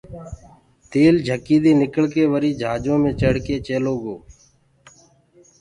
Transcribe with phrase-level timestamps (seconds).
[0.91, 4.15] تيل جھڪيٚ دي نڪݪڪي وريٚ جھاجو مي چڙه ڪي چيلو گو